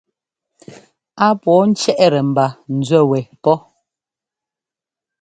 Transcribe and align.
Á 1.25 1.27
pɔ̌ɔ 1.41 1.63
cɛ́ʼtɛ 1.79 2.19
ḿba 2.27 2.45
nzúɛ 2.77 3.01
wɛ 3.09 3.19
pɔ́. 3.43 3.57